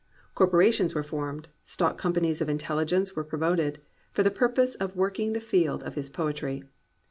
Corporations 0.33 0.95
were 0.95 1.03
formed, 1.03 1.47
stock 1.63 1.99
companies 1.99 2.41
of 2.41 2.49
intelligence 2.49 3.15
were 3.15 3.23
promoted, 3.23 3.79
for 4.11 4.23
the 4.23 4.31
purpose 4.31 4.73
of 4.73 4.95
working 4.95 5.33
the 5.33 5.39
field 5.39 5.83
of 5.83 5.93
his 5.93 6.09
poetry. 6.09 6.63